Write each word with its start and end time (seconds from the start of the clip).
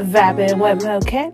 Vibing 0.00 0.58
with 0.58 0.82
Mocha. 0.86 1.30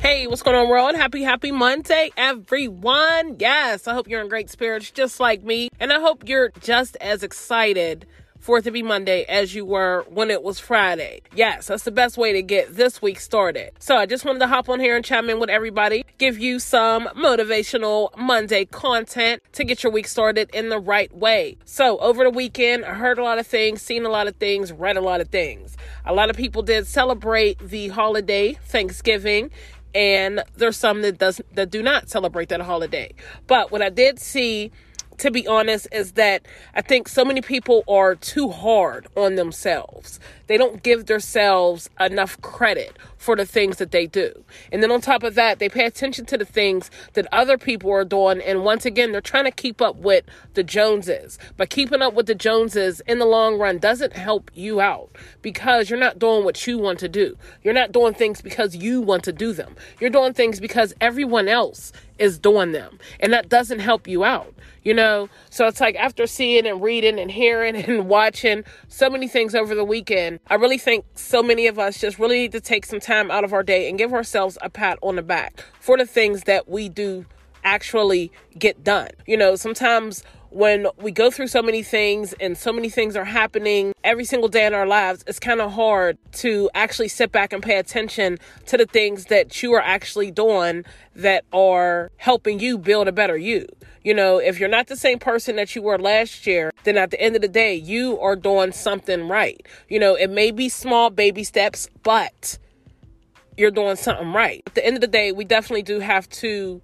Hey, 0.00 0.26
what's 0.26 0.42
going 0.42 0.56
on, 0.56 0.68
world? 0.68 0.96
Happy, 0.96 1.22
happy 1.22 1.52
Monday, 1.52 2.10
everyone. 2.16 3.36
Yes, 3.38 3.86
I 3.86 3.94
hope 3.94 4.08
you're 4.08 4.22
in 4.22 4.28
great 4.28 4.50
spirits 4.50 4.90
just 4.90 5.20
like 5.20 5.44
me. 5.44 5.68
And 5.78 5.92
I 5.92 6.00
hope 6.00 6.28
you're 6.28 6.50
just 6.60 6.96
as 6.96 7.22
excited 7.22 8.06
for 8.44 8.58
it 8.58 8.62
to 8.62 8.70
be 8.70 8.82
Monday 8.82 9.24
as 9.24 9.54
you 9.54 9.64
were 9.64 10.04
when 10.06 10.30
it 10.30 10.42
was 10.42 10.60
Friday. 10.60 11.22
Yes, 11.34 11.68
that's 11.68 11.84
the 11.84 11.90
best 11.90 12.18
way 12.18 12.34
to 12.34 12.42
get 12.42 12.76
this 12.76 13.00
week 13.00 13.18
started. 13.18 13.72
So 13.78 13.96
I 13.96 14.04
just 14.04 14.26
wanted 14.26 14.40
to 14.40 14.48
hop 14.48 14.68
on 14.68 14.80
here 14.80 14.96
and 14.96 15.02
chime 15.02 15.30
in 15.30 15.40
with 15.40 15.48
everybody, 15.48 16.04
give 16.18 16.38
you 16.38 16.58
some 16.58 17.06
motivational 17.16 18.14
Monday 18.18 18.66
content 18.66 19.42
to 19.52 19.64
get 19.64 19.82
your 19.82 19.90
week 19.90 20.06
started 20.06 20.50
in 20.52 20.68
the 20.68 20.78
right 20.78 21.10
way. 21.16 21.56
So 21.64 21.96
over 22.00 22.22
the 22.22 22.28
weekend, 22.28 22.84
I 22.84 22.92
heard 22.92 23.18
a 23.18 23.24
lot 23.24 23.38
of 23.38 23.46
things, 23.46 23.80
seen 23.80 24.04
a 24.04 24.10
lot 24.10 24.26
of 24.26 24.36
things, 24.36 24.74
read 24.74 24.98
a 24.98 25.00
lot 25.00 25.22
of 25.22 25.28
things. 25.28 25.78
A 26.04 26.12
lot 26.12 26.28
of 26.28 26.36
people 26.36 26.60
did 26.60 26.86
celebrate 26.86 27.58
the 27.60 27.88
holiday, 27.88 28.58
Thanksgiving, 28.66 29.52
and 29.94 30.42
there's 30.54 30.76
some 30.76 31.00
that 31.00 31.16
does 31.16 31.40
that 31.54 31.70
do 31.70 31.82
not 31.82 32.10
celebrate 32.10 32.50
that 32.50 32.60
holiday. 32.60 33.14
But 33.46 33.72
what 33.72 33.80
I 33.80 33.88
did 33.88 34.18
see 34.18 34.70
to 35.18 35.30
be 35.30 35.46
honest, 35.46 35.88
is 35.92 36.12
that 36.12 36.46
I 36.74 36.82
think 36.82 37.08
so 37.08 37.24
many 37.24 37.40
people 37.40 37.84
are 37.88 38.14
too 38.14 38.50
hard 38.50 39.06
on 39.16 39.36
themselves. 39.36 40.20
They 40.46 40.56
don't 40.56 40.82
give 40.82 41.06
themselves 41.06 41.88
enough 41.98 42.40
credit 42.42 42.96
for 43.24 43.34
the 43.34 43.46
things 43.46 43.78
that 43.78 43.90
they 43.90 44.06
do. 44.06 44.44
And 44.70 44.82
then 44.82 44.90
on 44.90 45.00
top 45.00 45.22
of 45.22 45.34
that, 45.34 45.58
they 45.58 45.70
pay 45.70 45.86
attention 45.86 46.26
to 46.26 46.36
the 46.36 46.44
things 46.44 46.90
that 47.14 47.26
other 47.32 47.56
people 47.56 47.90
are 47.90 48.04
doing. 48.04 48.42
And 48.42 48.64
once 48.64 48.84
again, 48.84 49.12
they're 49.12 49.22
trying 49.22 49.44
to 49.44 49.50
keep 49.50 49.80
up 49.80 49.96
with 49.96 50.24
the 50.52 50.62
Joneses. 50.62 51.38
But 51.56 51.70
keeping 51.70 52.02
up 52.02 52.12
with 52.12 52.26
the 52.26 52.34
Joneses 52.34 53.00
in 53.06 53.18
the 53.18 53.24
long 53.24 53.58
run 53.58 53.78
doesn't 53.78 54.12
help 54.12 54.50
you 54.54 54.82
out 54.82 55.08
because 55.40 55.88
you're 55.88 55.98
not 55.98 56.18
doing 56.18 56.44
what 56.44 56.66
you 56.66 56.76
want 56.76 56.98
to 56.98 57.08
do. 57.08 57.36
You're 57.62 57.72
not 57.72 57.92
doing 57.92 58.12
things 58.12 58.42
because 58.42 58.76
you 58.76 59.00
want 59.00 59.24
to 59.24 59.32
do 59.32 59.54
them. 59.54 59.74
You're 60.00 60.10
doing 60.10 60.34
things 60.34 60.60
because 60.60 60.92
everyone 61.00 61.48
else 61.48 61.92
is 62.18 62.38
doing 62.38 62.72
them. 62.72 62.98
And 63.20 63.32
that 63.32 63.48
doesn't 63.48 63.80
help 63.80 64.06
you 64.06 64.24
out, 64.24 64.54
you 64.82 64.94
know? 64.94 65.28
So 65.50 65.66
it's 65.66 65.80
like 65.80 65.96
after 65.96 66.26
seeing 66.26 66.66
and 66.66 66.82
reading 66.82 67.18
and 67.18 67.30
hearing 67.30 67.76
and 67.84 68.08
watching 68.08 68.64
so 68.88 69.10
many 69.10 69.28
things 69.28 69.54
over 69.54 69.74
the 69.74 69.84
weekend, 69.84 70.40
I 70.48 70.54
really 70.54 70.78
think 70.78 71.04
so 71.14 71.42
many 71.42 71.66
of 71.66 71.78
us 71.78 71.98
just 71.98 72.18
really 72.18 72.38
need 72.38 72.52
to 72.52 72.60
take 72.60 72.86
some 72.86 73.00
time 73.00 73.13
out 73.14 73.44
of 73.44 73.52
our 73.52 73.62
day 73.62 73.88
and 73.88 73.98
give 73.98 74.12
ourselves 74.12 74.58
a 74.62 74.70
pat 74.70 74.98
on 75.02 75.16
the 75.16 75.22
back 75.22 75.64
for 75.80 75.96
the 75.96 76.06
things 76.06 76.44
that 76.44 76.68
we 76.68 76.88
do 76.88 77.24
actually 77.64 78.30
get 78.58 78.84
done. 78.84 79.10
You 79.26 79.36
know, 79.36 79.56
sometimes 79.56 80.22
when 80.50 80.86
we 80.98 81.10
go 81.10 81.32
through 81.32 81.48
so 81.48 81.60
many 81.60 81.82
things 81.82 82.32
and 82.38 82.56
so 82.56 82.72
many 82.72 82.88
things 82.88 83.16
are 83.16 83.24
happening 83.24 83.92
every 84.04 84.24
single 84.24 84.48
day 84.48 84.64
in 84.66 84.72
our 84.72 84.86
lives, 84.86 85.24
it's 85.26 85.40
kind 85.40 85.60
of 85.60 85.72
hard 85.72 86.16
to 86.32 86.70
actually 86.74 87.08
sit 87.08 87.32
back 87.32 87.52
and 87.52 87.60
pay 87.60 87.76
attention 87.76 88.38
to 88.66 88.76
the 88.76 88.86
things 88.86 89.24
that 89.26 89.62
you 89.62 89.72
are 89.72 89.80
actually 89.80 90.30
doing 90.30 90.84
that 91.16 91.44
are 91.52 92.12
helping 92.18 92.60
you 92.60 92.78
build 92.78 93.08
a 93.08 93.12
better 93.12 93.36
you. 93.36 93.66
You 94.04 94.14
know, 94.14 94.38
if 94.38 94.60
you're 94.60 94.68
not 94.68 94.86
the 94.86 94.96
same 94.96 95.18
person 95.18 95.56
that 95.56 95.74
you 95.74 95.82
were 95.82 95.98
last 95.98 96.46
year, 96.46 96.70
then 96.84 96.98
at 96.98 97.10
the 97.10 97.20
end 97.20 97.34
of 97.34 97.42
the 97.42 97.48
day, 97.48 97.74
you 97.74 98.20
are 98.20 98.36
doing 98.36 98.70
something 98.70 99.26
right. 99.26 99.66
You 99.88 99.98
know, 99.98 100.14
it 100.14 100.30
may 100.30 100.52
be 100.52 100.68
small 100.68 101.10
baby 101.10 101.42
steps, 101.42 101.88
but 102.02 102.58
you're 103.56 103.70
doing 103.70 103.96
something 103.96 104.32
right. 104.32 104.62
At 104.66 104.74
the 104.74 104.84
end 104.84 104.96
of 104.96 105.00
the 105.00 105.06
day, 105.06 105.32
we 105.32 105.44
definitely 105.44 105.82
do 105.82 106.00
have 106.00 106.28
to 106.30 106.80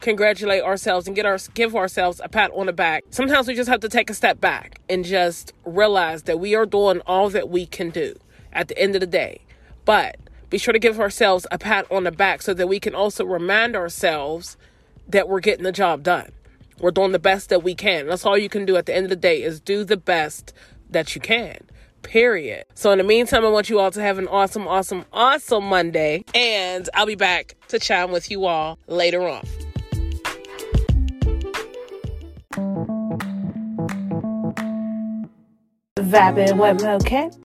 congratulate 0.00 0.62
ourselves 0.62 1.06
and 1.06 1.16
get 1.16 1.24
our 1.24 1.38
give 1.54 1.74
ourselves 1.74 2.20
a 2.22 2.28
pat 2.28 2.50
on 2.54 2.66
the 2.66 2.72
back. 2.72 3.04
Sometimes 3.10 3.48
we 3.48 3.54
just 3.54 3.68
have 3.68 3.80
to 3.80 3.88
take 3.88 4.10
a 4.10 4.14
step 4.14 4.40
back 4.40 4.80
and 4.88 5.04
just 5.04 5.52
realize 5.64 6.24
that 6.24 6.38
we 6.38 6.54
are 6.54 6.66
doing 6.66 7.00
all 7.06 7.30
that 7.30 7.48
we 7.48 7.66
can 7.66 7.90
do 7.90 8.14
at 8.52 8.68
the 8.68 8.78
end 8.78 8.94
of 8.94 9.00
the 9.00 9.06
day. 9.06 9.40
But 9.84 10.16
be 10.50 10.58
sure 10.58 10.72
to 10.72 10.78
give 10.78 11.00
ourselves 11.00 11.46
a 11.50 11.58
pat 11.58 11.90
on 11.90 12.04
the 12.04 12.12
back 12.12 12.42
so 12.42 12.54
that 12.54 12.68
we 12.68 12.80
can 12.80 12.94
also 12.94 13.24
remind 13.24 13.76
ourselves 13.76 14.56
that 15.08 15.28
we're 15.28 15.40
getting 15.40 15.64
the 15.64 15.72
job 15.72 16.02
done. 16.02 16.30
We're 16.78 16.90
doing 16.90 17.12
the 17.12 17.18
best 17.18 17.50
that 17.50 17.62
we 17.62 17.74
can. 17.74 18.06
That's 18.06 18.26
all 18.26 18.36
you 18.36 18.48
can 18.48 18.64
do 18.64 18.76
at 18.76 18.86
the 18.86 18.94
end 18.94 19.04
of 19.04 19.10
the 19.10 19.16
day 19.16 19.42
is 19.42 19.60
do 19.60 19.84
the 19.84 19.96
best 19.96 20.52
that 20.90 21.14
you 21.14 21.20
can. 21.20 21.58
Period. 22.04 22.64
So 22.74 22.92
in 22.92 22.98
the 22.98 23.04
meantime, 23.04 23.44
I 23.44 23.48
want 23.48 23.68
you 23.68 23.80
all 23.80 23.90
to 23.90 24.00
have 24.00 24.18
an 24.18 24.28
awesome, 24.28 24.68
awesome, 24.68 25.04
awesome 25.12 25.64
Monday. 25.64 26.24
And 26.32 26.88
I'll 26.94 27.06
be 27.06 27.16
back 27.16 27.56
to 27.68 27.80
chime 27.80 28.12
with 28.12 28.30
you 28.30 28.44
all 28.44 28.78
later 28.86 29.26
on. 29.26 29.44
Vibing 35.98 36.58
with 36.58 36.82
Mocha. 36.82 37.30